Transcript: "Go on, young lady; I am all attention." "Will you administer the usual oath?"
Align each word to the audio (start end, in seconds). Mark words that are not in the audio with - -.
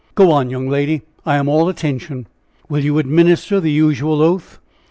"Go 0.15 0.31
on, 0.31 0.49
young 0.49 0.67
lady; 0.67 1.03
I 1.27 1.35
am 1.35 1.47
all 1.47 1.69
attention." 1.69 2.25
"Will 2.67 2.83
you 2.83 2.97
administer 2.97 3.59
the 3.59 3.69
usual 3.71 4.19
oath?" 4.23 4.57